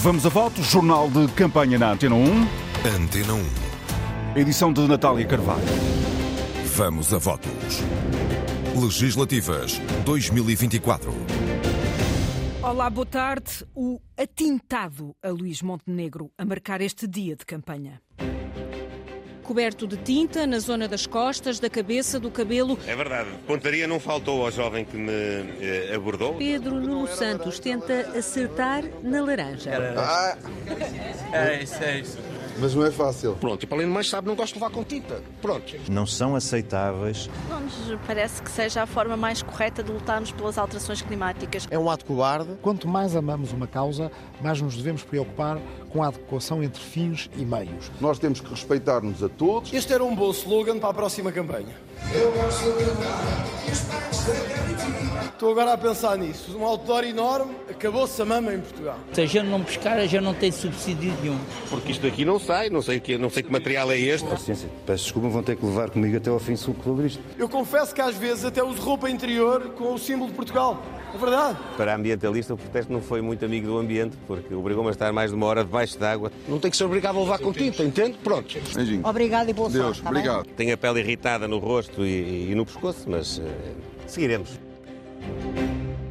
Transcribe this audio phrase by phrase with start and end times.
[0.00, 2.22] Vamos a voto, jornal de campanha na Antena 1.
[2.96, 3.34] Antena
[4.34, 4.40] 1.
[4.40, 5.62] Edição de Natália Carvalho.
[6.74, 7.80] Vamos a votos.
[8.74, 11.12] Legislativas 2024.
[12.62, 13.64] Olá, boa tarde.
[13.76, 18.00] O atintado a Luís Montenegro a marcar este dia de campanha.
[19.52, 22.78] Coberto de tinta na zona das costas, da cabeça, do cabelo.
[22.86, 23.28] É verdade.
[23.46, 26.32] Pontaria não faltou ao jovem que me eh, abordou.
[26.36, 29.70] Pedro Nuno Santos tenta acertar na laranja.
[29.98, 30.38] Ah,
[31.34, 32.18] É isso, é isso.
[32.58, 33.34] mas não é fácil.
[33.38, 35.20] Pronto, e para além do mais sabe, não gosto de levar com tinta.
[35.42, 35.76] Pronto.
[35.90, 37.28] não são aceitáveis.
[37.50, 37.74] Não nos
[38.06, 41.68] parece que seja a forma mais correta de lutarmos pelas alterações climáticas.
[41.70, 42.54] É um ato cobarde.
[42.62, 44.10] Quanto mais amamos uma causa,
[44.40, 45.58] mais nos devemos preocupar
[45.92, 47.90] com a adequação entre fins e meios.
[48.00, 49.72] Nós temos que respeitar-nos a todos.
[49.72, 51.74] Este era um bom slogan para a próxima campanha.
[55.32, 56.56] Estou agora a pensar nisso.
[56.56, 58.98] Um outdoor enorme, acabou-se a mama em Portugal.
[59.12, 61.38] Se a gente não pescar, a gente não tem subsídio nenhum.
[61.68, 64.28] Porque isto aqui não sai, não sei que, não sei que material é este.
[64.28, 67.20] Paciência, peço desculpa, vão ter que levar comigo até ao fim isto.
[67.38, 70.80] Eu confesso que às vezes até uso roupa interior com o símbolo de Portugal.
[71.14, 71.58] É verdade.
[71.76, 75.12] Para a ambientalista, o protesto não foi muito amigo do ambiente, porque obrigou-me a estar
[75.12, 76.32] mais de uma hora debaixo d'água.
[76.48, 78.16] Não tem que ser obrigado a levar com tinta, entende?
[78.22, 78.58] Pronto.
[78.74, 79.06] Beijinho.
[79.06, 80.02] Obrigado e boa Deus, sorte.
[80.02, 80.20] tá bem?
[80.20, 80.46] obrigado.
[80.56, 83.72] Tenho a pele irritada no rosto e, e no pescoço, mas eh,
[84.06, 84.58] seguiremos.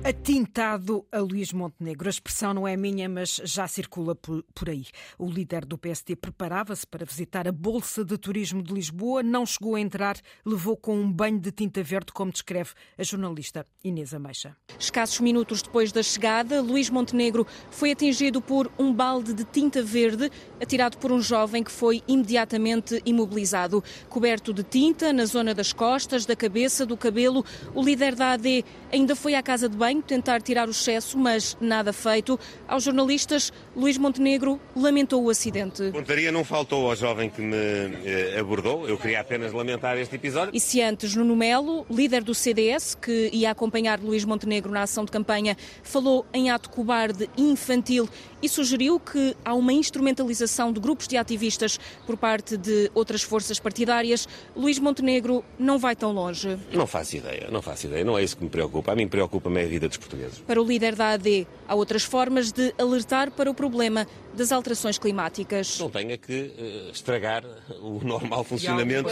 [0.03, 2.07] Atintado a Luís Montenegro.
[2.07, 4.87] A expressão não é minha, mas já circula por, aí.
[5.15, 9.75] O líder do PSD preparava-se para visitar a Bolsa de Turismo de Lisboa, não chegou
[9.75, 14.57] a entrar, levou com um banho de tinta verde, como descreve a jornalista Inês Ameixa.
[14.79, 20.31] Escassos minutos depois da chegada, Luís Montenegro foi atingido por um balde de tinta verde
[20.59, 23.83] atirado por um jovem que foi imediatamente imobilizado.
[24.09, 28.65] Coberto de tinta na zona das costas, da cabeça, do cabelo, o líder da AD
[28.91, 32.39] ainda foi à casa de banho tentar tirar o excesso, mas nada feito.
[32.67, 35.91] Aos jornalistas, Luís Montenegro lamentou o acidente.
[35.91, 38.87] Pontaria não faltou ao jovem que me eh, abordou.
[38.87, 40.51] Eu queria apenas lamentar este episódio.
[40.53, 45.03] E se antes Nuno Melo, líder do CDS, que ia acompanhar Luís Montenegro na ação
[45.03, 48.07] de campanha, falou em ato cobarde infantil
[48.41, 53.59] e sugeriu que há uma instrumentalização de grupos de ativistas por parte de outras forças
[53.59, 56.57] partidárias, Luís Montenegro não vai tão longe.
[56.71, 58.03] Não faço ideia, não faço ideia.
[58.03, 58.91] Não é isso que me preocupa.
[58.91, 60.39] A mim preocupa-me a vida dos portugueses.
[60.39, 64.97] Para o líder da AD, há outras formas de alertar para o problema das alterações
[64.97, 65.79] climáticas.
[65.79, 67.43] Não tenha que eh, estragar
[67.81, 69.09] o normal funcionamento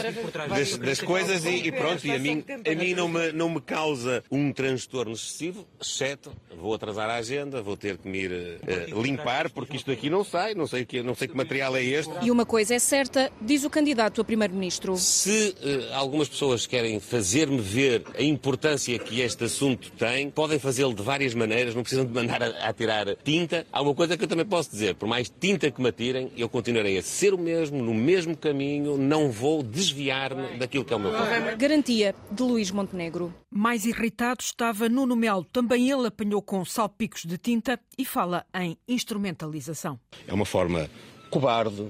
[0.48, 3.60] das, das coisas e, e pronto, e a mim, a mim não, me, não me
[3.60, 8.86] causa um transtorno excessivo, exceto vou atrasar a agenda, vou ter que me ir eh,
[8.94, 12.12] limpar, porque isto aqui não sai, não sei, que, não sei que material é este.
[12.22, 14.96] E uma coisa é certa, diz o candidato a primeiro-ministro.
[14.96, 20.94] Se eh, algumas pessoas querem fazer-me ver a importância que este assunto tem, podem fazê-lo
[20.94, 23.66] de várias maneiras, não precisam de mandar a, a tirar tinta.
[23.72, 26.48] Há uma coisa que eu também posso dizer, por mais tinta que me atirem, eu
[26.48, 31.00] continuarei a ser o mesmo, no mesmo caminho, não vou desviar-me daquilo que é o
[31.00, 31.56] meu papel.
[31.56, 33.34] Garantia de Luís Montenegro.
[33.50, 35.44] Mais irritado estava Nuno Melo.
[35.44, 39.98] Também ele apanhou com salpicos de tinta e fala em instrumentalização.
[40.28, 40.88] É uma forma
[41.28, 41.88] cobarde,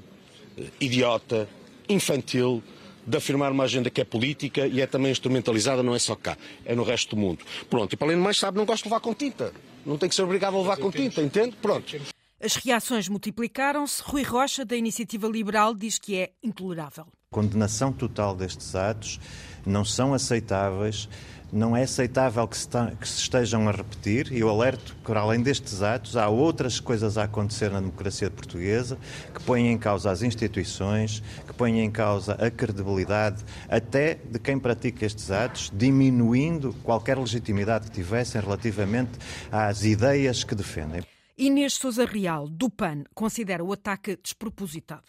[0.56, 1.46] eh, idiota,
[1.90, 2.62] infantil
[3.06, 6.38] de afirmar uma agenda que é política e é também instrumentalizada, não é só cá,
[6.64, 7.44] é no resto do mundo.
[7.68, 9.52] Pronto, e para além do mais sabe, não gosto de levar com tinta.
[9.84, 11.54] Não tem que ser obrigado a levar com tinta, entende?
[11.60, 12.00] Pronto.
[12.42, 14.02] As reações multiplicaram-se.
[14.02, 17.06] Rui Rocha, da Iniciativa Liberal, diz que é intolerável.
[17.30, 19.20] Condenação total destes atos
[19.66, 21.06] não são aceitáveis.
[21.52, 22.68] Não é aceitável que se,
[22.98, 27.18] que se estejam a repetir, e eu alerto que, além destes atos, há outras coisas
[27.18, 28.96] a acontecer na democracia portuguesa
[29.34, 34.58] que põem em causa as instituições, que põem em causa a credibilidade até de quem
[34.58, 39.18] pratica estes atos, diminuindo qualquer legitimidade que tivessem relativamente
[39.50, 41.02] às ideias que defendem.
[41.40, 45.04] Inês Souza Real, do PAN, considera o ataque despropositado.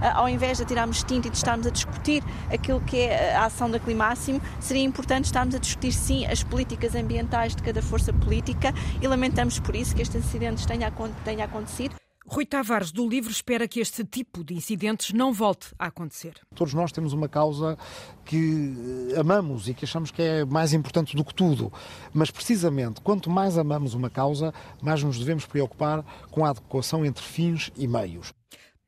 [0.00, 3.44] Ah, Ao invés de tirarmos tinta e de estarmos a discutir aquilo que é a
[3.44, 8.12] ação da Climáximo, seria importante estarmos a discutir sim as políticas ambientais de cada força
[8.12, 10.88] política e lamentamos por isso que este incidente tenha
[11.44, 11.94] acontecido.
[12.28, 16.34] Rui Tavares, do Livro, espera que este tipo de incidentes não volte a acontecer.
[16.56, 17.78] Todos nós temos uma causa
[18.24, 18.74] que
[19.14, 21.72] eh, amamos e que achamos que é mais importante do que tudo.
[22.12, 24.52] Mas, precisamente, quanto mais amamos uma causa,
[24.82, 28.34] mais nos devemos preocupar com a adequação entre fins e meios.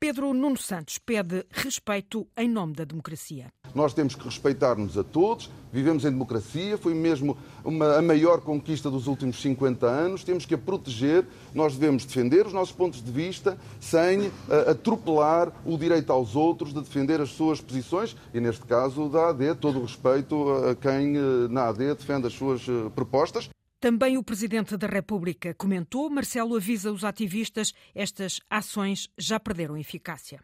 [0.01, 3.49] Pedro Nuno Santos pede respeito em nome da democracia.
[3.75, 8.89] Nós temos que respeitar-nos a todos, vivemos em democracia, foi mesmo uma, a maior conquista
[8.89, 13.11] dos últimos 50 anos, temos que a proteger, nós devemos defender os nossos pontos de
[13.11, 18.65] vista sem ah, atropelar o direito aos outros de defender as suas posições e, neste
[18.67, 22.89] caso, da AD, todo o respeito a quem eh, na AD defende as suas eh,
[22.95, 23.51] propostas.
[23.81, 26.11] Também o Presidente da República comentou.
[26.11, 30.41] Marcelo avisa os ativistas: estas ações já perderam eficácia.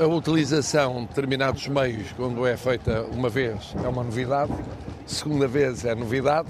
[0.00, 4.52] A utilização de determinados meios, quando é feita uma vez, é uma novidade,
[5.06, 6.48] segunda vez é novidade,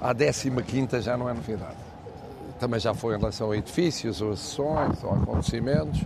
[0.00, 1.76] à décima quinta já não é novidade.
[2.60, 6.00] Também já foi em relação a edifícios, ou a sessões, ou a acontecimentos.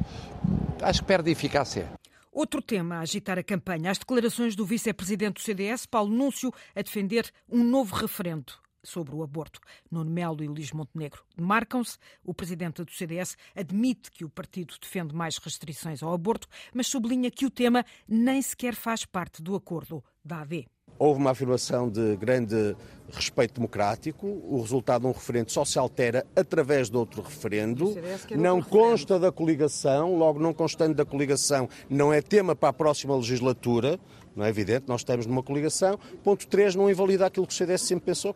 [0.80, 1.90] Acho que perde eficácia.
[2.32, 6.80] Outro tema a agitar a campanha: as declarações do vice-presidente do CDS, Paulo Núncio, a
[6.80, 9.60] defender um novo referendo sobre o aborto.
[9.90, 11.98] Nuno Melo e Luís Montenegro marcam-se.
[12.24, 17.30] O presidente do CDS admite que o partido defende mais restrições ao aborto, mas sublinha
[17.30, 20.66] que o tema nem sequer faz parte do acordo da AD.
[20.98, 22.76] Houve uma afirmação de grande
[23.12, 24.26] respeito democrático.
[24.26, 27.94] O resultado de um referendo só se altera através de outro referendo.
[28.36, 29.20] Não consta referendo.
[29.20, 33.98] da coligação, logo não constando da coligação, não é tema para a próxima legislatura.
[34.34, 35.98] Não é evidente, nós estamos numa coligação.
[36.22, 38.34] Ponto 3, não invalida aquilo que o CDS sempre pensou.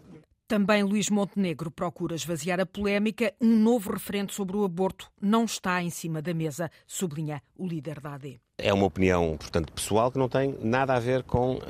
[0.53, 3.33] Também Luís Montenegro procura esvaziar a polémica.
[3.41, 8.01] Um novo referendo sobre o aborto não está em cima da mesa, sublinha o líder
[8.01, 8.39] da AD.
[8.59, 11.61] É uma opinião, portanto, pessoal que não tem nada a ver com uh,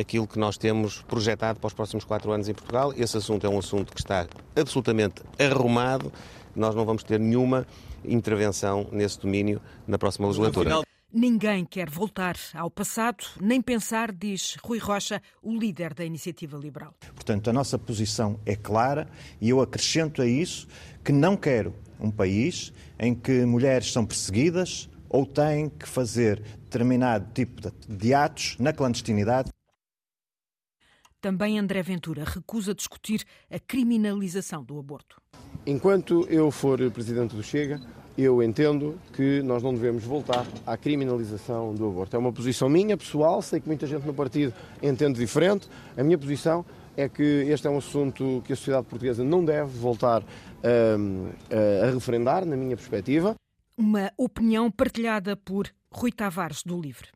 [0.00, 2.94] aquilo que nós temos projetado para os próximos quatro anos em Portugal.
[2.96, 6.12] Esse assunto é um assunto que está absolutamente arrumado.
[6.54, 7.66] Nós não vamos ter nenhuma
[8.04, 10.84] intervenção nesse domínio na próxima legislatura.
[11.12, 16.94] Ninguém quer voltar ao passado, nem pensar, diz Rui Rocha, o líder da Iniciativa Liberal.
[17.12, 19.08] Portanto, a nossa posição é clara
[19.40, 20.68] e eu acrescento a isso
[21.04, 27.28] que não quero um país em que mulheres são perseguidas ou têm que fazer determinado
[27.34, 29.50] tipo de atos na clandestinidade.
[31.20, 35.20] Também André Ventura recusa discutir a criminalização do aborto.
[35.66, 37.80] Enquanto eu for presidente do Chega,
[38.16, 42.16] eu entendo que nós não devemos voltar à criminalização do aborto.
[42.16, 44.52] É uma posição minha, pessoal, sei que muita gente no partido
[44.82, 45.68] entende diferente.
[45.96, 46.64] A minha posição
[46.96, 50.22] é que este é um assunto que a sociedade portuguesa não deve voltar
[50.62, 53.34] a, a referendar, na minha perspectiva.
[53.76, 57.08] Uma opinião partilhada por Rui Tavares, do Livre.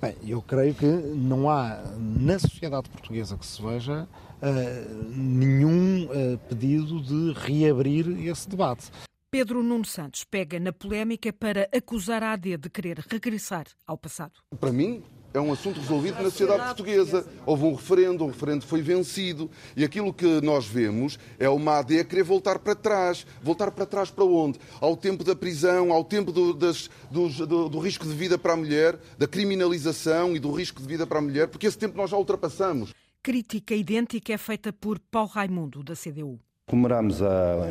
[0.00, 6.38] Bem, eu creio que não há na sociedade portuguesa que se veja uh, nenhum uh,
[6.48, 8.90] pedido de reabrir esse debate.
[9.32, 14.32] Pedro Nuno Santos pega na polémica para acusar a AD de querer regressar ao passado.
[14.60, 15.02] Para mim,
[15.32, 17.26] é um assunto resolvido na sociedade portuguesa.
[17.46, 19.50] Houve um referendo, o referendo foi vencido.
[19.74, 23.26] E aquilo que nós vemos é uma AD a querer voltar para trás.
[23.42, 24.60] Voltar para trás para onde?
[24.78, 28.52] Ao tempo da prisão, ao tempo do, das, do, do, do risco de vida para
[28.52, 31.96] a mulher, da criminalização e do risco de vida para a mulher, porque esse tempo
[31.96, 32.92] nós já ultrapassamos.
[33.22, 36.38] Crítica idêntica é feita por Paulo Raimundo, da CDU.
[36.72, 37.18] Comemorámos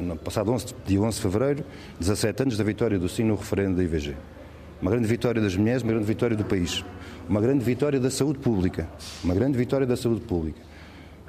[0.01, 1.63] no passado 11, dia 11 de fevereiro
[1.99, 4.15] 17 anos da vitória do sim no referendo da IVG.
[4.79, 6.85] Uma grande vitória das mulheres, uma grande vitória do país.
[7.27, 8.87] Uma grande vitória da saúde pública.
[9.23, 10.61] Uma grande vitória da saúde pública.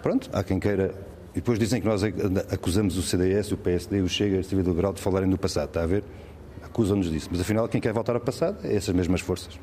[0.03, 0.94] Pronto, há quem queira.
[1.31, 2.03] E depois dizem que nós
[2.50, 5.69] acusamos o CDS, o PSD e o Chega, a Civil Liberal de falarem do passado.
[5.69, 6.05] Está a ver?
[6.62, 7.29] Acusam-nos disso.
[7.31, 9.58] Mas afinal, quem quer voltar ao passado é essas mesmas forças.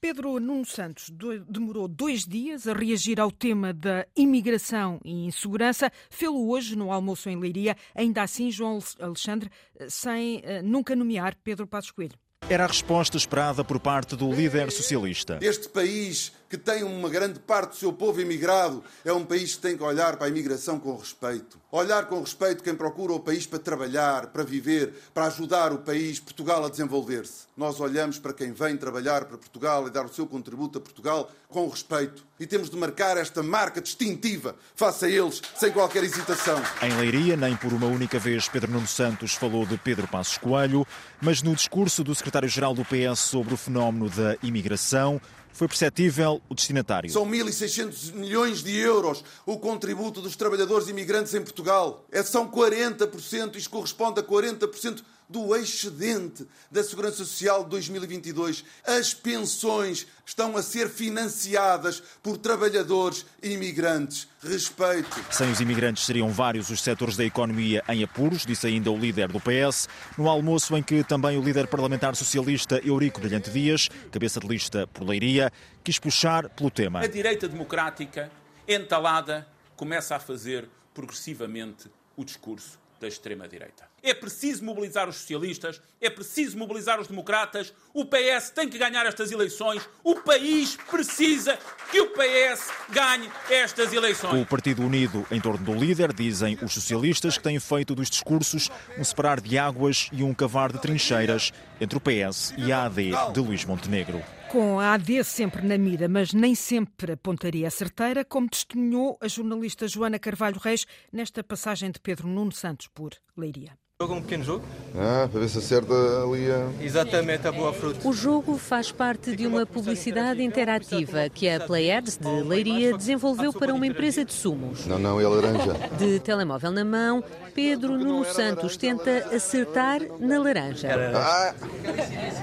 [0.00, 1.10] Pedro Nuno Santos
[1.48, 5.90] demorou dois dias a reagir ao tema da imigração e insegurança.
[6.08, 9.50] Fê-lo hoje no almoço em Leiria, ainda assim, João Alexandre,
[9.88, 12.16] sem uh, nunca nomear Pedro Passos Coelho.
[12.48, 15.38] Era a resposta esperada por parte do líder socialista.
[15.42, 19.62] Este país que tem uma grande parte do seu povo imigrado, é um país que
[19.62, 21.58] tem que olhar para a imigração com respeito.
[21.70, 26.18] Olhar com respeito quem procura o país para trabalhar, para viver, para ajudar o país,
[26.18, 27.46] Portugal, a desenvolver-se.
[27.54, 31.30] Nós olhamos para quem vem trabalhar para Portugal e dar o seu contributo a Portugal
[31.48, 32.24] com respeito.
[32.40, 36.62] E temos de marcar esta marca distintiva face a eles, sem qualquer hesitação.
[36.80, 40.86] Em Leiria, nem por uma única vez Pedro Nuno Santos falou de Pedro Passos Coelho,
[41.20, 45.20] mas no discurso do secretário-geral do PS sobre o fenómeno da imigração,
[45.58, 47.10] foi perceptível o destinatário.
[47.10, 52.06] São 1.600 milhões de euros o contributo dos trabalhadores imigrantes em Portugal.
[52.12, 58.64] É, são 40%, isto corresponde a 40% do excedente da Segurança Social de 2022.
[58.86, 64.26] As pensões estão a ser financiadas por trabalhadores imigrantes.
[64.42, 65.24] Respeito.
[65.30, 69.28] Sem os imigrantes seriam vários os setores da economia em apuros, disse ainda o líder
[69.28, 74.38] do PS, no almoço em que também o líder parlamentar socialista Eurico Brilhante Dias, cabeça
[74.38, 77.00] de lista por Leiria, quis puxar pelo tema.
[77.00, 78.30] A direita democrática,
[78.66, 83.87] entalada, começa a fazer progressivamente o discurso da extrema-direita.
[84.02, 87.72] É preciso mobilizar os socialistas, é preciso mobilizar os democratas.
[87.94, 89.88] O PS tem que ganhar estas eleições.
[90.02, 91.58] O país precisa
[91.90, 94.40] que o PS ganhe estas eleições.
[94.40, 98.70] O Partido Unido em torno do líder, dizem os socialistas, que têm feito dos discursos
[98.96, 103.10] um separar de águas e um cavar de trincheiras entre o PS e a AD
[103.32, 104.22] de Luís Montenegro.
[104.48, 109.28] Com a AD sempre na mira, mas nem sempre a pontaria certeira, como testemunhou a
[109.28, 113.76] jornalista Joana Carvalho Reis nesta passagem de Pedro Nuno Santos por Leiria.
[114.00, 114.64] Jogo um pequeno jogo?
[114.94, 116.68] Ah, para ver se acerta ali a...
[116.80, 118.06] Exatamente, a boa fruta.
[118.06, 123.74] O jogo faz parte de uma publicidade interativa que a Players de Leiria desenvolveu para
[123.74, 124.86] uma empresa de sumos.
[124.86, 125.72] Não, não, é laranja.
[125.98, 130.90] De telemóvel na mão, Pedro Nuno Santos tenta acertar na laranja.
[131.16, 131.54] Ah,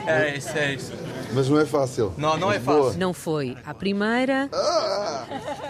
[0.08, 0.92] É isso, é isso.
[1.34, 2.14] Mas não é fácil.
[2.18, 3.00] Não, não é fácil.
[3.00, 4.50] Não foi à primeira,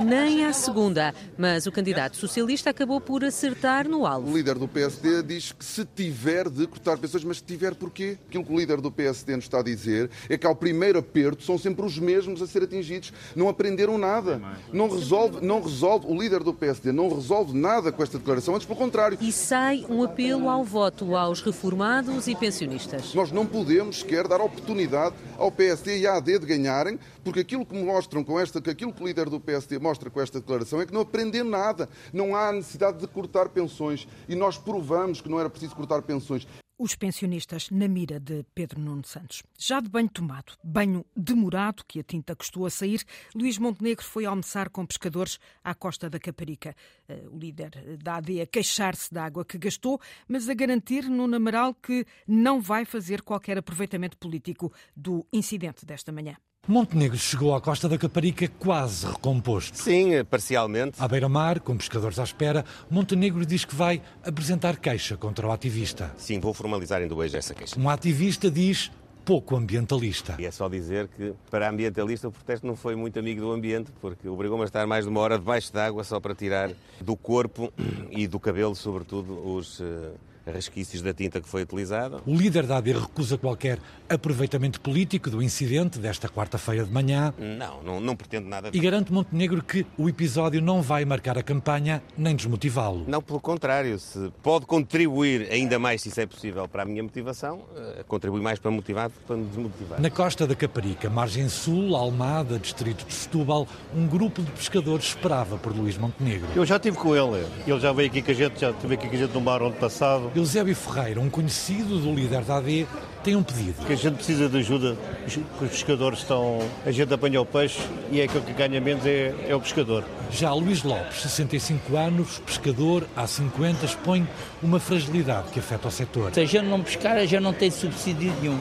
[0.03, 4.35] nem à segunda, mas o candidato socialista acabou por acertar no O alvo.
[4.35, 8.17] líder do PSD diz que se tiver de cortar pessoas, mas se tiver porquê?
[8.27, 11.43] Aquilo que o líder do PSD nos está a dizer é que ao primeiro aperto
[11.43, 13.11] são sempre os mesmos a ser atingidos.
[13.35, 14.41] Não aprenderam nada.
[14.71, 18.65] Não resolve, não resolve, o líder do PSD não resolve nada com esta declaração, antes
[18.67, 19.17] pelo contrário.
[19.21, 23.13] E sai um apelo ao voto aos reformados e pensionistas.
[23.13, 27.65] Nós não podemos sequer dar oportunidade ao PSD e à AD de ganharem, porque aquilo
[27.65, 30.81] que mostram com esta, que aquilo que o líder do PSD mostra com esta declaração
[30.81, 31.89] é que não aprenderam nada.
[32.13, 34.07] Não há necessidade de cortar pensões.
[34.27, 36.45] E nós provamos que não era preciso cortar pensões.
[36.77, 39.41] Os pensionistas na mira de Pedro Nuno Santos.
[39.57, 43.01] Já de banho tomado, banho demorado, que a tinta custou a sair,
[43.33, 46.75] Luís Montenegro foi almoçar com pescadores à costa da Caparica.
[47.07, 51.33] Eh, O líder da AD a queixar-se da água que gastou, mas a garantir no
[51.33, 56.35] Amaral que não vai fazer qualquer aproveitamento político do incidente desta manhã.
[56.67, 59.77] Montenegro chegou à costa da Caparica quase recomposto.
[59.77, 60.95] Sim, parcialmente.
[60.99, 66.11] À beira-mar, com pescadores à espera, Montenegro diz que vai apresentar queixa contra o ativista.
[66.17, 67.79] Sim, vou formalizar ainda hoje essa queixa.
[67.79, 68.91] Um ativista diz
[69.23, 70.37] pouco ambientalista.
[70.39, 73.91] E é só dizer que, para ambientalista, o protesto não foi muito amigo do ambiente,
[74.01, 77.71] porque obrigou-me a estar mais de uma hora debaixo d'água só para tirar do corpo
[78.09, 80.13] e do cabelo, sobretudo, os eh,
[80.53, 82.17] resquícios da tinta que foi utilizada.
[82.25, 87.81] O líder da AD recusa qualquer aproveitamento político do incidente desta quarta-feira de manhã Não,
[87.83, 88.69] não, não pretendo nada.
[88.71, 93.03] e garante Montenegro que o episódio não vai marcar a campanha nem desmotivá-lo.
[93.07, 97.01] Não, pelo contrário, se pode contribuir ainda mais, se isso é possível, para a minha
[97.03, 99.99] motivação, eh, contribui mais para motivar do que para me desmotivar.
[100.01, 105.57] Na costa da Caparica, margem sul, Almada, distrito de Setúbal, um grupo de pescadores esperava
[105.57, 106.47] por Luís Montenegro.
[106.55, 107.45] Eu já estive com ele.
[107.65, 109.61] Ele já veio aqui com a gente, já estive aqui com a gente no mar
[109.61, 110.31] ano passado.
[110.39, 112.87] Eusébio Ferreira, um conhecido do líder da AD,
[113.23, 113.85] tem um pedido.
[113.85, 116.59] Que a gente precisa de ajuda, os os pescadores estão.
[116.85, 117.79] A gente apanha o peixe
[118.11, 120.03] e é aquele que ganha menos é, é o pescador.
[120.31, 124.27] Já Luís Lopes, 65 anos, pescador, há 50, expõe
[124.61, 126.33] uma fragilidade que afeta o setor.
[126.33, 128.59] Se a gente não pescar, a gente não tem subsídio nenhum.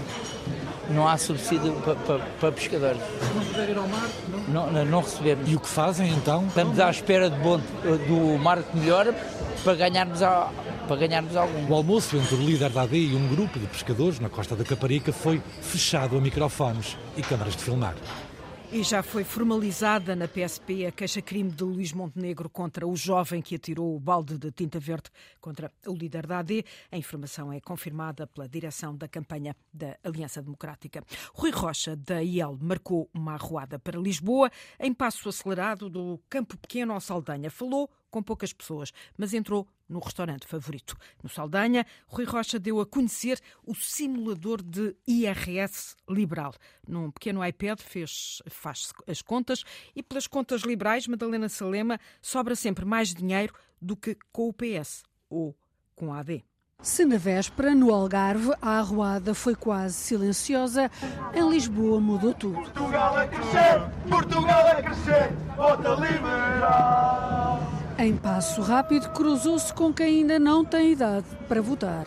[0.91, 3.01] Não há subsídio para, para, para pescadores.
[3.35, 4.09] Não puder ir ao mar?
[4.49, 5.51] Não, não, não recebemos.
[5.51, 6.47] E o que fazem então?
[6.47, 7.59] Estamos à espera de bom,
[8.07, 9.15] do mar que melhora
[9.65, 10.51] para ganharmos, a,
[10.87, 11.69] para ganharmos algum.
[11.69, 14.65] O almoço entre o líder da AD e um grupo de pescadores na costa da
[14.65, 17.95] Caparica foi fechado a microfones e câmaras de filmar.
[18.73, 23.55] E já foi formalizada na PSP a queixa-crime de Luís Montenegro contra o jovem que
[23.55, 25.11] atirou o balde de tinta verde
[25.41, 26.65] contra o líder da AD.
[26.91, 31.05] A informação é confirmada pela direção da campanha da Aliança Democrática.
[31.33, 34.51] Rui Rocha, da IEL, marcou uma arruada para Lisboa
[34.81, 37.53] em passo acelerado do Campo Pequeno ao Saldanha.
[37.53, 40.97] Falou com poucas pessoas, mas entrou no restaurante favorito.
[41.23, 46.55] No Saldanha, Rui Rocha deu a conhecer o simulador de IRS liberal.
[46.87, 49.63] Num pequeno iPad fez, faz as contas
[49.95, 55.03] e pelas contas liberais, Madalena Salema sobra sempre mais dinheiro do que com o PS
[55.29, 55.57] ou
[55.95, 56.45] com a AD.
[56.83, 60.91] Se na véspera, no Algarve, a arruada foi quase silenciosa,
[61.33, 62.57] em Lisboa mudou tudo.
[62.57, 67.74] Portugal a crescer, Portugal a crescer, vota liberal.
[67.99, 72.05] Em passo rápido, cruzou-se com quem ainda não tem idade para votar.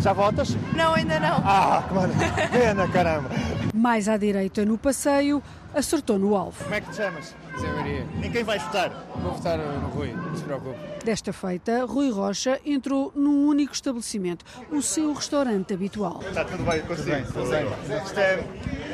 [0.00, 0.54] Já votas?
[0.76, 1.36] Não, ainda não.
[1.44, 2.48] Ah, que maravilha.
[2.50, 3.30] Pena, caramba.
[3.74, 5.42] Mais à direita no passeio,
[5.74, 6.62] acertou no alvo.
[6.62, 7.34] Como é que te chamas?
[7.60, 8.06] Zé Maria.
[8.22, 8.90] Em quem vais votar?
[9.16, 10.78] Vou votar no Rui, não se preocupe.
[11.04, 16.20] Desta feita, Rui Rocha entrou num único estabelecimento, o seu restaurante habitual.
[16.26, 17.10] Está tudo bem consigo?
[17.32, 18.02] Tudo bem, tudo bem.
[18.04, 18.44] Isto é,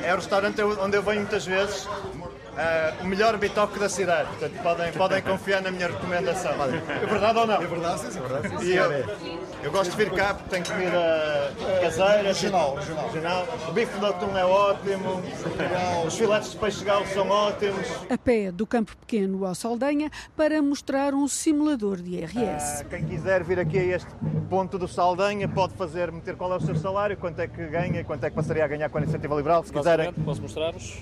[0.04, 1.86] é o restaurante onde eu venho muitas vezes.
[1.86, 4.28] uh, o melhor bitoque da cidade.
[4.28, 6.52] Portanto, podem, podem confiar na minha recomendação.
[6.52, 7.62] É verdade ou não?
[7.62, 8.64] É verdade, sim, é verdade.
[8.64, 12.22] Sim, eu, eu gosto de vir cá porque tem comida caseira.
[12.22, 13.06] Regional, regional.
[13.08, 13.48] regional.
[13.68, 15.22] O bife de atum é ótimo.
[16.06, 17.86] Os filetes de peixe galo são ótimos.
[18.10, 22.82] A pé do Campo Pequeno ao Saldanha para mostrar um simulador de IRS.
[22.82, 24.08] Uh, quem quiser vir aqui a este
[24.48, 28.04] ponto do Saldanha pode fazer, meter qual é o seu salário, quanto é que ganha,
[28.04, 30.12] quanto é que passaria a ganhar com a iniciativa liberal, se quiserem.
[30.12, 30.98] Posso mostrar-vos?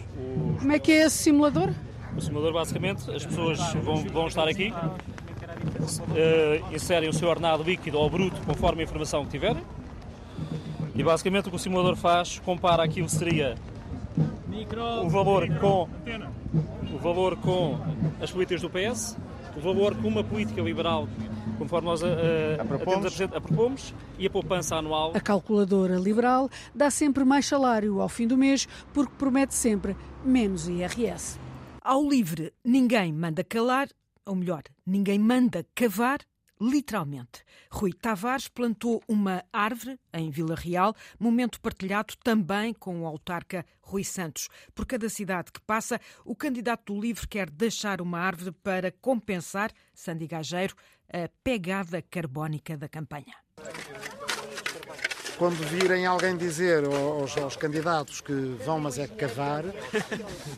[0.52, 0.60] Os...
[0.60, 1.70] Como é que é esse simulador?
[2.16, 7.98] O simulador, basicamente, as pessoas vão, vão estar aqui, uh, inserem o seu ordenado líquido
[7.98, 9.62] ou bruto conforme a informação que tiverem.
[10.94, 13.54] E basicamente o que o simulador faz, compara aquilo que seria
[15.04, 15.88] o valor com
[16.92, 17.78] o valor com
[18.20, 19.16] as políticas do PS,
[19.56, 21.08] o valor com uma política liberal
[21.58, 22.08] conforme nós a,
[22.60, 23.20] a, propomos.
[23.20, 25.12] a, a propomos e a poupança anual.
[25.14, 30.68] A calculadora liberal dá sempre mais salário ao fim do mês porque promete sempre menos
[30.68, 31.38] IRS.
[31.82, 33.88] Ao livre, ninguém manda calar,
[34.24, 36.20] ou melhor, ninguém manda cavar
[36.60, 37.44] literalmente.
[37.70, 44.04] Rui Tavares plantou uma árvore em Vila Real, momento partilhado também com o autarca Rui
[44.04, 44.48] Santos.
[44.74, 49.70] Por cada cidade que passa, o candidato do LIVRE quer deixar uma árvore para compensar,
[49.94, 50.74] Sandy Gageiro,
[51.12, 53.34] a pegada carbónica da campanha
[55.38, 58.32] quando virem alguém dizer aos, aos, candidatos que
[58.64, 59.64] vão, mas é cavar,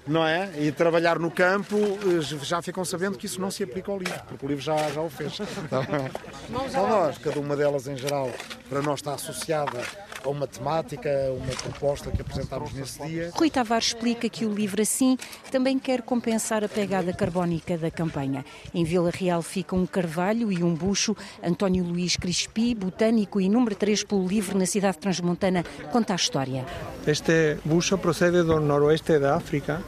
[0.07, 0.51] não é?
[0.59, 4.21] E trabalhar no campo, eh, já ficam sabendo que isso não se aplica ao livro,
[4.27, 5.39] porque o livro já, já o fez.
[5.65, 8.31] Então, nós, cada uma delas em geral,
[8.69, 9.81] para nós está associada
[10.25, 13.31] a uma temática, uma proposta que apresentámos nesse dia.
[13.35, 15.17] Rui Tavares explica que o livro assim
[15.51, 18.45] também quer compensar a pegada carbónica da campanha.
[18.75, 21.17] Em Vila Real fica um carvalho e um bucho.
[21.43, 26.65] António Luís Crispi, botânico e número 3 pelo livro na cidade transmontana, conta a história.
[27.07, 29.83] Este bucho procede do noroeste da África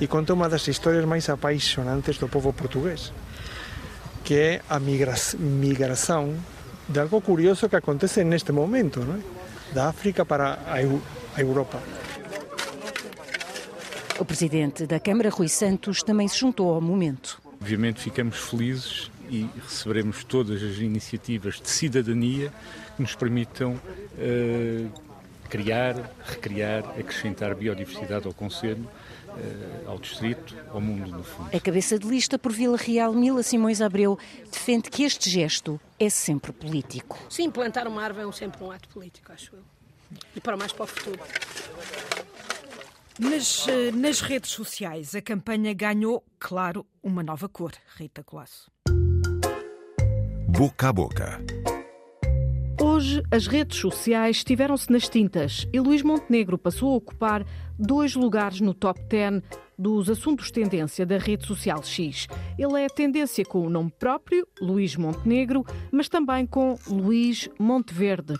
[0.00, 3.12] e conta uma das histórias mais apaixonantes do povo português,
[4.24, 6.34] que é a migração
[6.88, 9.20] de algo curioso que acontece neste momento, não é?
[9.72, 11.82] da África para a Europa.
[14.18, 17.40] O presidente da Câmara, Rui Santos, também se juntou ao momento.
[17.60, 22.52] Obviamente ficamos felizes e receberemos todas as iniciativas de cidadania
[22.96, 24.90] que nos permitam uh,
[25.48, 28.88] criar, recriar, acrescentar biodiversidade ao Conselho
[29.38, 31.54] eh, ao distrito, ao mundo, no fundo.
[31.54, 34.18] A cabeça de lista por Vila Real, Mila Simões Abreu,
[34.50, 37.18] defende que este gesto é sempre político.
[37.28, 39.62] Sim, plantar uma árvore é sempre um ato político, acho eu.
[40.34, 41.20] E para mais para o futuro.
[43.18, 47.72] Nas, eh, nas redes sociais, a campanha ganhou, claro, uma nova cor.
[47.96, 48.70] Rita Colasso.
[50.48, 51.40] Boca a boca.
[52.80, 57.44] Hoje, as redes sociais estiveram-se nas tintas e Luís Montenegro passou a ocupar
[57.76, 59.42] dois lugares no top 10
[59.76, 62.28] dos assuntos tendência da rede social X.
[62.56, 68.34] Ele é tendência com o nome próprio, Luís Montenegro, mas também com Luís Monteverde.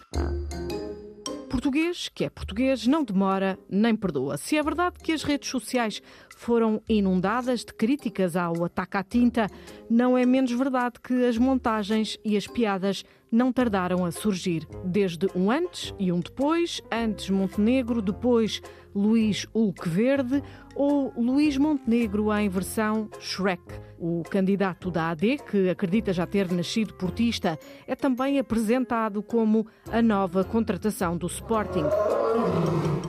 [1.56, 4.36] Português, que é português, não demora nem perdoa.
[4.36, 6.02] Se é verdade que as redes sociais
[6.36, 9.46] foram inundadas de críticas ao ataque à tinta,
[9.88, 14.68] não é menos verdade que as montagens e as piadas não tardaram a surgir.
[14.84, 18.60] Desde um antes e um depois, antes Montenegro, depois
[18.96, 20.42] Luís Hulk Verde
[20.74, 23.62] ou Luís Montenegro em versão Shrek.
[23.98, 30.00] O candidato da AD, que acredita já ter nascido portista, é também apresentado como a
[30.00, 31.84] nova contratação do Sporting.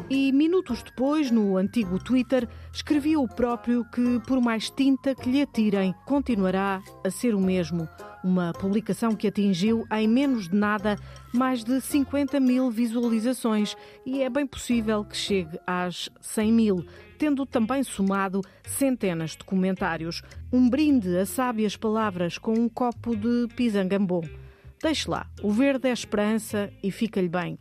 [0.10, 5.42] E minutos depois, no antigo Twitter, escrevia o próprio que, por mais tinta que lhe
[5.42, 7.88] atirem, continuará a ser o mesmo.
[8.24, 10.98] Uma publicação que atingiu, em menos de nada,
[11.34, 13.76] mais de 50 mil visualizações
[14.06, 16.86] e é bem possível que chegue às 100 mil,
[17.18, 20.22] tendo também somado centenas de comentários.
[20.52, 24.24] Um brinde a sábias palavras com um copo de pisangambon.
[24.82, 27.58] Deixe lá, o verde é esperança e fica-lhe bem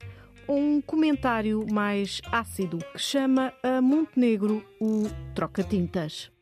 [0.48, 6.35] um comentário mais ácido que chama a Montenegro o troca-tintas.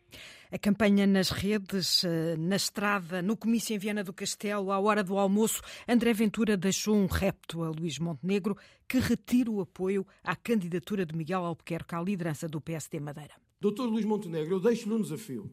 [0.51, 5.03] A campanha nas redes, eh, na estrada, no comício em Viana do Castelo, à hora
[5.03, 8.57] do almoço, André Ventura deixou um repto a Luís Montenegro
[8.89, 13.35] que retira o apoio à candidatura de Miguel Albuquerque à liderança do PSD Madeira.
[13.61, 15.51] Doutor Luís Montenegro, eu deixo-lhe um desafio.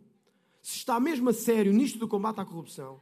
[0.61, 3.01] Se está mesmo a sério nisto do combate à corrupção,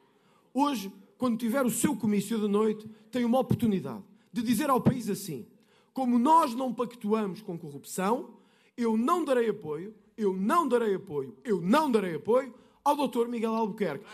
[0.54, 5.10] hoje, quando tiver o seu comício de noite, tem uma oportunidade de dizer ao país
[5.10, 5.48] assim:
[5.94, 8.38] como nós não pactuamos com corrupção,
[8.78, 12.54] eu não darei apoio, eu não darei apoio, eu não darei apoio
[12.84, 13.28] ao Dr.
[13.30, 14.06] Miguel Albuquerque.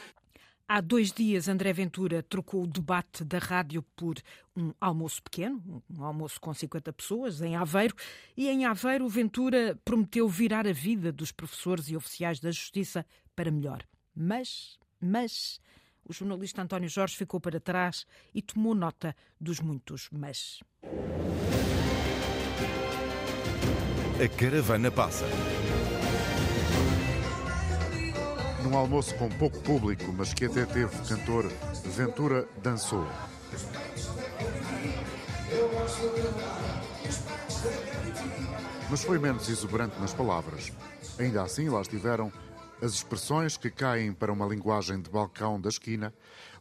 [0.67, 4.15] Há dois dias, André Ventura trocou o debate da rádio por
[4.55, 7.95] um almoço pequeno, um almoço com 50 pessoas, em Aveiro.
[8.37, 13.51] E em Aveiro, Ventura prometeu virar a vida dos professores e oficiais da Justiça para
[13.51, 13.83] melhor.
[14.15, 15.59] Mas, mas,
[16.03, 20.59] o jornalista António Jorge ficou para trás e tomou nota dos muitos mas.
[24.23, 25.25] A caravana passa.
[28.65, 31.45] Num almoço com pouco público, mas que até teve cantor,
[31.85, 33.07] Ventura dançou.
[38.89, 40.73] Mas foi menos exuberante nas palavras.
[41.19, 42.33] Ainda assim, lá estiveram
[42.81, 46.11] as expressões que caem para uma linguagem de balcão da esquina,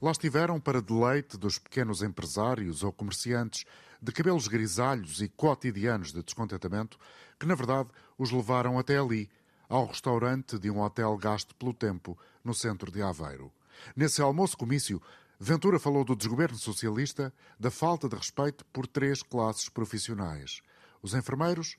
[0.01, 3.65] lá estiveram para deleite dos pequenos empresários ou comerciantes
[4.01, 6.99] de cabelos grisalhos e cotidianos de descontentamento,
[7.41, 7.89] que na verdade
[8.19, 9.31] os levaram até ali,
[9.69, 13.53] ao restaurante de um hotel gasto pelo tempo no centro de Aveiro.
[13.97, 15.01] Nesse almoço-comício,
[15.39, 20.63] Ventura falou do desgoverno socialista, da falta de respeito por três classes profissionais:
[21.03, 21.77] os enfermeiros,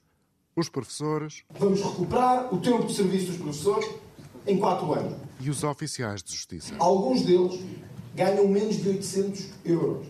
[0.55, 1.43] os professores.
[1.57, 3.89] Vamos recuperar o tempo de serviço dos professores
[4.45, 5.17] em quatro anos.
[5.39, 6.75] E os oficiais de justiça.
[6.79, 7.59] Alguns deles
[8.13, 10.07] ganham menos de 800 euros.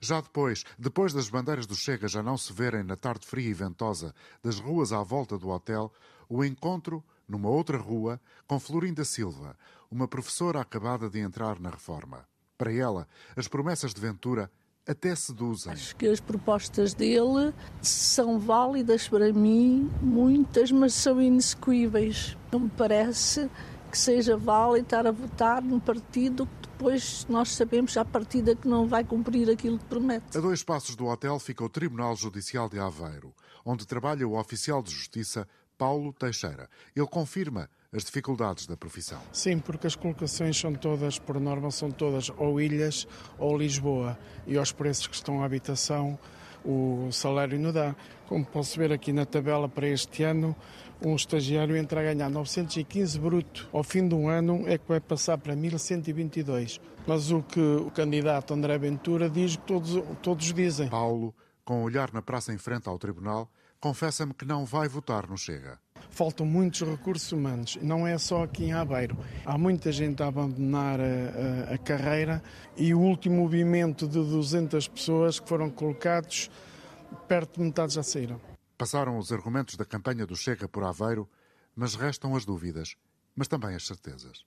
[0.00, 3.54] Já depois, depois das bandeiras do Chega já não se verem na tarde fria e
[3.54, 5.92] ventosa das ruas à volta do hotel,
[6.28, 9.56] o encontro numa outra rua com Florinda Silva,
[9.90, 12.26] uma professora acabada de entrar na reforma.
[12.56, 14.50] Para ela, as promessas de Ventura
[14.86, 15.72] até seduzem.
[15.72, 22.36] Acho que as propostas dele são válidas para mim, muitas, mas são inexecuíveis.
[22.50, 23.50] Não me parece
[23.90, 28.68] que seja válido estar a votar num partido que depois nós sabemos à partida que
[28.68, 30.36] não vai cumprir aquilo que promete.
[30.36, 34.82] A dois passos do hotel fica o Tribunal Judicial de Aveiro, onde trabalha o oficial
[34.82, 35.46] de justiça
[35.78, 36.68] Paulo Teixeira.
[36.94, 39.20] Ele confirma as dificuldades da profissão.
[39.32, 43.06] Sim, porque as colocações são todas, por norma, são todas ou ilhas
[43.38, 44.18] ou Lisboa.
[44.46, 46.18] E aos preços que estão à habitação,
[46.64, 47.94] o salário não dá.
[48.26, 50.54] Como posso ver aqui na tabela para este ano,
[51.02, 53.68] um estagiário entra a ganhar 915 bruto.
[53.72, 56.80] Ao fim de um ano é que vai passar para 1122.
[57.06, 60.88] Mas o que o candidato André Ventura diz, todos, todos dizem.
[60.88, 65.28] Paulo, com o olhar na praça em frente ao tribunal, confessa-me que não vai votar
[65.28, 65.78] no Chega.
[66.10, 69.16] Faltam muitos recursos humanos, não é só aqui em Aveiro.
[69.44, 72.42] Há muita gente a abandonar a, a, a carreira
[72.76, 76.50] e o último movimento de 200 pessoas que foram colocados,
[77.26, 78.40] perto de metade já saíram.
[78.76, 81.28] Passaram os argumentos da campanha do Chega por Aveiro,
[81.74, 82.96] mas restam as dúvidas,
[83.34, 84.44] mas também as certezas.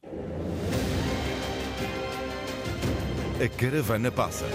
[3.44, 4.46] A caravana passa.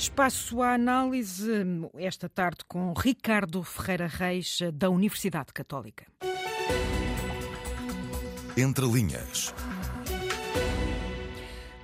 [0.00, 1.52] Espaço à análise
[1.98, 6.06] esta tarde com Ricardo Ferreira Reis, da Universidade Católica.
[8.56, 9.54] Entre linhas.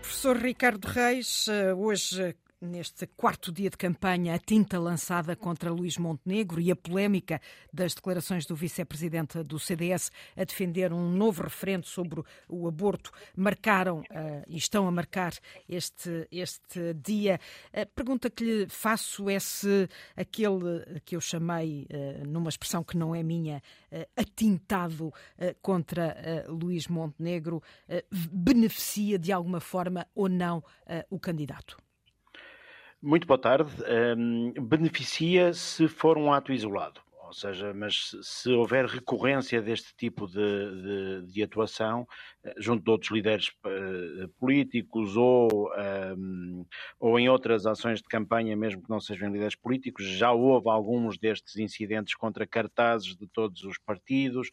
[0.01, 1.45] Professor Ricardo Reis,
[1.77, 7.41] hoje neste quarto dia de campanha, a tinta lançada contra Luís Montenegro e a polémica
[7.73, 14.01] das declarações do vice-presidente do CDS a defender um novo referendo sobre o aborto marcaram
[14.01, 14.05] uh,
[14.49, 15.35] e estão a marcar
[15.69, 17.39] este, este dia.
[17.73, 22.97] A pergunta que lhe faço é se aquele que eu chamei, uh, numa expressão que
[22.97, 25.13] não é minha, uh, atintado
[25.61, 27.63] contra Luís Montenegro,
[28.31, 30.63] beneficia de alguma forma ou não
[31.11, 31.77] o candidato.
[33.03, 33.73] Muito boa tarde.
[34.17, 40.27] Um, beneficia se for um ato isolado, ou seja, mas se houver recorrência deste tipo
[40.27, 42.07] de, de, de atuação,
[42.57, 45.71] junto de outros líderes uh, políticos ou,
[46.17, 46.65] um,
[47.01, 50.05] ou em outras ações de campanha, mesmo que não sejam líderes políticos.
[50.05, 54.51] Já houve alguns destes incidentes contra cartazes de todos os partidos,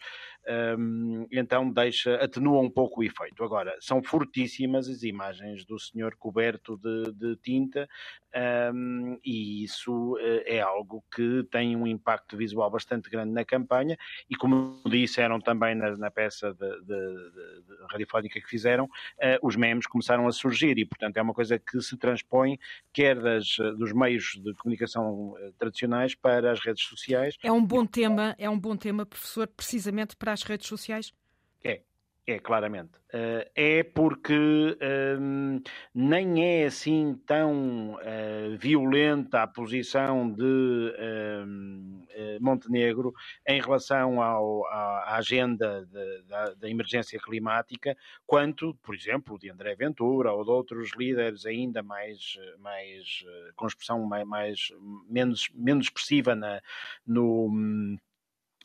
[0.78, 3.44] um, então deixa, atenua um pouco o efeito.
[3.44, 7.88] Agora, são fortíssimas as imagens do senhor coberto de, de tinta
[8.74, 13.98] um, e isso uh, é algo que tem um impacto visual bastante grande na campanha
[14.30, 18.90] e, como disseram também na, na peça de, de, de radiofónica que fizeram, uh,
[19.42, 22.58] os memes começaram a surgir e, portanto, é uma coisa que se transpõe
[22.92, 27.36] quer das, dos meios de comunicação uh, tradicionais para as redes sociais.
[27.44, 31.14] É um bom tema, é um bom tema, professor, precisamente para as redes sociais?
[31.64, 31.82] É,
[32.26, 32.98] é, claramente.
[33.14, 35.62] Uh, é porque uh,
[35.94, 40.94] nem é assim tão uh, violenta a posição de
[42.40, 43.14] Montenegro
[43.48, 49.76] em relação ao, à, agenda de, da, da, emergência climática, quanto, por exemplo, de André
[49.76, 53.24] Ventura ou de outros líderes ainda mais, mais
[53.56, 54.74] com expressão mais, mais
[55.10, 56.62] menos, menos expressiva na,
[57.06, 57.98] no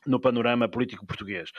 [0.08, 1.50] no panorama político português.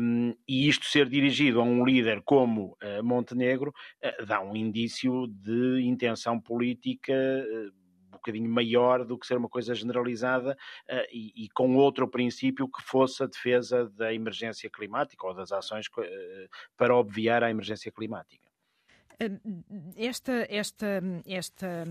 [0.00, 5.26] Um, e isto ser dirigido a um líder como uh, Montenegro uh, dá um indício
[5.26, 10.54] de intenção política uh, um bocadinho maior do que ser uma coisa generalizada
[11.10, 15.86] e, e, com outro princípio que fosse a defesa da emergência climática ou das ações
[16.76, 18.50] para obviar a emergência climática.
[19.96, 21.84] Esta, esta, esta,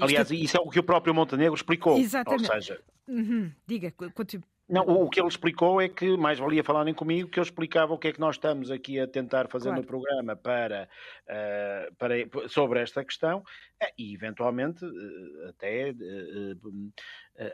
[0.00, 1.98] Aliás, isso é o que o próprio Montenegro explicou.
[1.98, 2.48] Exatamente.
[2.48, 3.52] Ou seja, Uhum.
[3.66, 4.44] Diga, continue.
[4.70, 7.98] Não, o que ele explicou é que mais valia falarem comigo, que eu explicava o
[7.98, 9.82] que é que nós estamos aqui a tentar fazer claro.
[9.82, 10.88] no programa para,
[11.26, 12.14] uh, para,
[12.48, 13.42] sobre esta questão
[13.80, 16.92] eh, e, eventualmente, uh, até uh,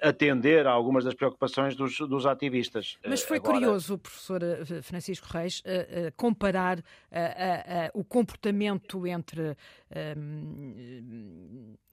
[0.03, 2.99] atender a algumas das preocupações dos, dos ativistas.
[3.07, 3.55] Mas foi Agora...
[3.55, 4.43] curioso, professor
[4.83, 5.63] Francisco Reis,
[6.17, 6.83] comparar
[7.95, 9.57] o comportamento entre,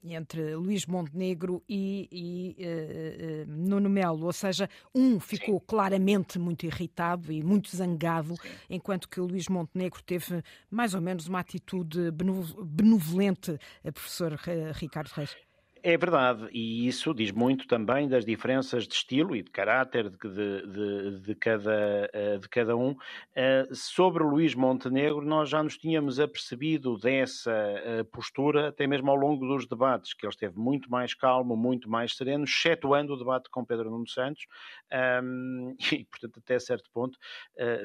[0.02, 5.64] entre Luís Montenegro e, e Nuno Melo, ou seja, um ficou Sim.
[5.66, 8.48] claramente muito irritado e muito zangado, Sim.
[8.68, 13.58] enquanto que Luís Montenegro teve mais ou menos uma atitude benevolente,
[13.92, 14.38] professor
[14.74, 15.36] Ricardo Reis.
[15.86, 20.62] É verdade, e isso diz muito também das diferenças de estilo e de caráter de,
[20.66, 22.96] de, de, cada, eh, de cada um.
[23.36, 29.16] Eh, sobre Luís Montenegro, nós já nos tínhamos apercebido dessa eh, postura, até mesmo ao
[29.16, 33.50] longo dos debates, que ele esteve muito mais calmo, muito mais sereno, excetuando o debate
[33.50, 34.46] com Pedro Nuno Santos,
[35.92, 37.18] e, portanto, até certo ponto,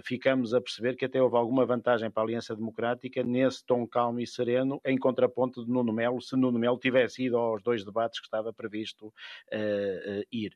[0.05, 4.21] ficamos a perceber que até houve alguma vantagem para a Aliança Democrática nesse tom calmo
[4.21, 8.19] e sereno, em contraponto de Nuno Melo, se Nuno Melo tivesse ido aos dois debates
[8.19, 10.56] que estava previsto uh, ir.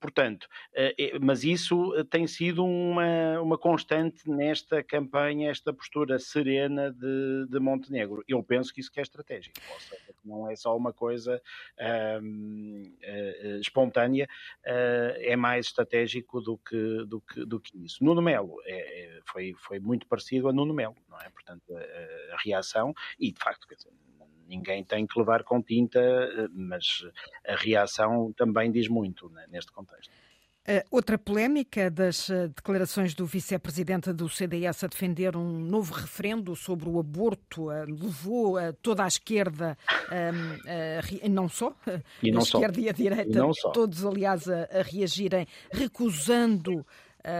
[0.00, 0.48] Portanto,
[1.20, 8.22] mas isso tem sido uma, uma constante nesta campanha, esta postura serena de, de Montenegro.
[8.28, 11.40] Eu penso que isso que é estratégico, ou seja, não é só uma coisa
[13.60, 14.28] espontânea,
[14.64, 18.02] é mais estratégico do que, do que, do que isso.
[18.04, 21.28] Nuno Melo é, é, foi, foi muito parecido a Nuno Melo, não é?
[21.30, 23.92] Portanto, a, a reação, e de facto, quer dizer,
[24.48, 27.06] ninguém tem que levar com tinta, eh, mas
[27.46, 30.10] a reação também diz muito né, neste contexto.
[30.68, 36.56] Uh, outra polémica das uh, declarações do vice-presidente do CDS a defender um novo referendo
[36.56, 39.78] sobre o aborto levou toda a esquerda,
[40.10, 41.72] ehm, não só,
[42.20, 42.80] e não a esquerda só.
[42.80, 46.84] e a direita, e todos, aliás, a reagirem, recusando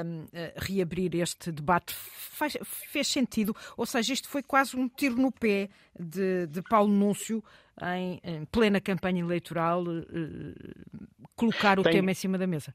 [0.04, 5.30] um, reabrir este debate faz, fez sentido, ou seja, isto foi quase um tiro no
[5.30, 5.68] pé
[5.98, 7.42] de, de Paulo Núncio
[7.82, 10.04] em, em plena campanha eleitoral uh,
[11.34, 11.92] colocar o Tem...
[11.92, 12.74] tema em cima da mesa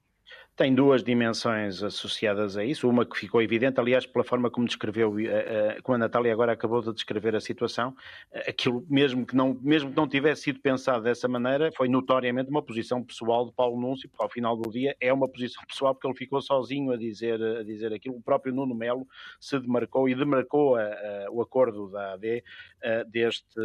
[0.62, 2.88] tem duas dimensões associadas a isso.
[2.88, 6.52] Uma que ficou evidente, aliás, pela forma como descreveu, eh, eh, como a Natália agora
[6.52, 7.96] acabou de descrever a situação,
[8.32, 12.52] eh, aquilo mesmo que não, mesmo que não tivesse sido pensado dessa maneira, foi notoriamente
[12.52, 15.96] uma posição pessoal de Paulo Núncio, porque ao final do dia é uma posição pessoal,
[15.96, 18.18] porque ele ficou sozinho a dizer, a dizer aquilo.
[18.18, 19.08] O próprio Nuno Melo
[19.40, 22.44] se demarcou e demarcou a, a, o acordo da AD
[23.08, 23.60] deste,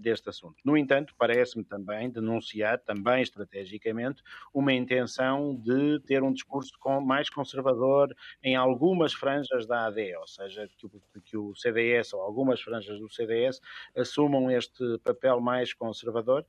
[0.00, 0.56] deste assunto.
[0.64, 6.72] No entanto, parece-me também denunciar, também estrategicamente, uma intenção de ter um discurso
[7.04, 10.90] mais conservador em algumas franjas da AD, ou seja, que o,
[11.24, 13.60] que o CDS ou algumas franjas do CDS
[13.96, 16.46] assumam este papel mais conservador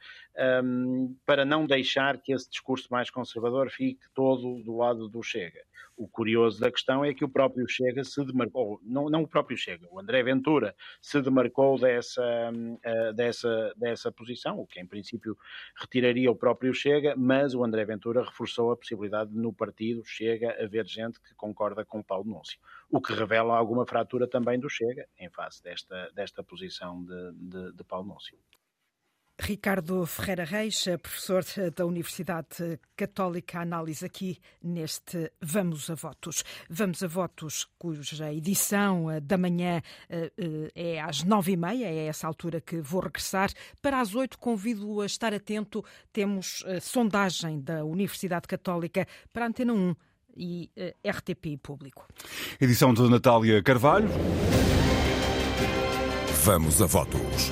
[0.63, 5.61] um, para não deixar que esse discurso mais conservador fique todo do lado do Chega.
[5.97, 9.57] O curioso da questão é que o próprio Chega se demarcou, não, não o próprio
[9.57, 15.35] Chega, o André Ventura se demarcou dessa, uh, dessa, dessa posição, o que em princípio
[15.75, 20.55] retiraria o próprio Chega, mas o André Ventura reforçou a possibilidade de no partido Chega
[20.63, 22.59] haver gente que concorda com Paulo Núncio,
[22.91, 27.73] o que revela alguma fratura também do Chega em face desta, desta posição de, de,
[27.73, 28.37] de Paulo Núncio.
[29.39, 31.43] Ricardo Ferreira Reis, professor
[31.75, 36.43] da Universidade Católica, análise aqui neste Vamos a Votos.
[36.69, 41.85] Vamos a Votos, cuja edição eh, da manhã eh, eh, é às nove e meia,
[41.85, 43.51] é essa altura que vou regressar.
[43.81, 45.85] Para as oito, convido-o a estar atento.
[46.11, 49.95] Temos sondagem da Universidade Católica para a Antena 1
[50.35, 50.71] e
[51.05, 52.07] RTP Público.
[52.59, 54.09] Edição de Natália Carvalho.
[56.43, 57.51] Vamos a Votos.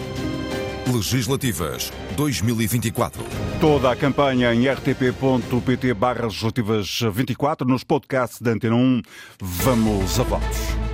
[0.94, 3.24] Legislativas 2024.
[3.60, 9.02] Toda a campanha em rtp.pt barra legislativas 24 nos podcasts da Antena 1.
[9.40, 10.85] Vamos a votos.